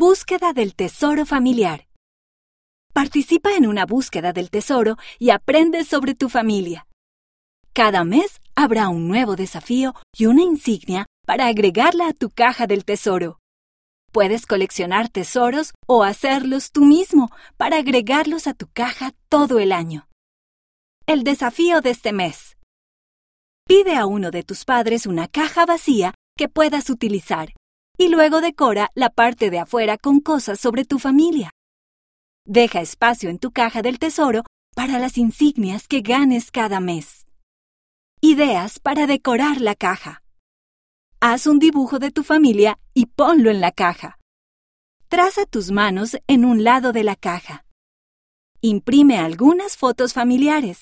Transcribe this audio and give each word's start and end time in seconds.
Búsqueda 0.00 0.52
del 0.52 0.76
tesoro 0.76 1.26
familiar. 1.26 1.88
Participa 2.92 3.56
en 3.56 3.66
una 3.66 3.84
búsqueda 3.84 4.32
del 4.32 4.48
tesoro 4.48 4.96
y 5.18 5.30
aprende 5.30 5.84
sobre 5.84 6.14
tu 6.14 6.28
familia. 6.28 6.86
Cada 7.72 8.04
mes 8.04 8.40
habrá 8.54 8.90
un 8.90 9.08
nuevo 9.08 9.34
desafío 9.34 9.96
y 10.16 10.26
una 10.26 10.42
insignia 10.42 11.06
para 11.26 11.48
agregarla 11.48 12.06
a 12.06 12.12
tu 12.12 12.30
caja 12.30 12.68
del 12.68 12.84
tesoro. 12.84 13.40
Puedes 14.12 14.46
coleccionar 14.46 15.08
tesoros 15.08 15.72
o 15.88 16.04
hacerlos 16.04 16.70
tú 16.70 16.84
mismo 16.84 17.32
para 17.56 17.78
agregarlos 17.78 18.46
a 18.46 18.54
tu 18.54 18.68
caja 18.72 19.14
todo 19.28 19.58
el 19.58 19.72
año. 19.72 20.06
El 21.06 21.24
desafío 21.24 21.80
de 21.80 21.90
este 21.90 22.12
mes. 22.12 22.56
Pide 23.66 23.96
a 23.96 24.06
uno 24.06 24.30
de 24.30 24.44
tus 24.44 24.64
padres 24.64 25.06
una 25.06 25.26
caja 25.26 25.66
vacía 25.66 26.14
que 26.36 26.48
puedas 26.48 26.88
utilizar 26.88 27.57
y 27.98 28.08
luego 28.08 28.40
decora 28.40 28.90
la 28.94 29.10
parte 29.10 29.50
de 29.50 29.58
afuera 29.58 29.98
con 29.98 30.20
cosas 30.20 30.60
sobre 30.60 30.84
tu 30.84 30.98
familia. 30.98 31.50
Deja 32.46 32.80
espacio 32.80 33.28
en 33.28 33.38
tu 33.38 33.50
caja 33.50 33.82
del 33.82 33.98
tesoro 33.98 34.44
para 34.74 34.98
las 34.98 35.18
insignias 35.18 35.88
que 35.88 36.00
ganes 36.00 36.50
cada 36.50 36.80
mes. 36.80 37.26
Ideas 38.20 38.78
para 38.78 39.06
decorar 39.06 39.60
la 39.60 39.74
caja. 39.74 40.22
Haz 41.20 41.48
un 41.48 41.58
dibujo 41.58 41.98
de 41.98 42.12
tu 42.12 42.22
familia 42.22 42.78
y 42.94 43.06
ponlo 43.06 43.50
en 43.50 43.60
la 43.60 43.72
caja. 43.72 44.18
Traza 45.08 45.46
tus 45.46 45.72
manos 45.72 46.16
en 46.28 46.44
un 46.44 46.62
lado 46.62 46.92
de 46.92 47.02
la 47.02 47.16
caja. 47.16 47.64
Imprime 48.60 49.18
algunas 49.18 49.76
fotos 49.76 50.12
familiares. 50.12 50.78